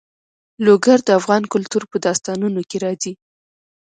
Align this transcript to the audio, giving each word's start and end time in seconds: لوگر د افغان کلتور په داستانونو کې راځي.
لوگر 0.65 0.97
د 1.03 1.09
افغان 1.19 1.43
کلتور 1.53 1.83
په 1.91 1.97
داستانونو 2.05 2.61
کې 2.69 2.77
راځي. 2.85 3.13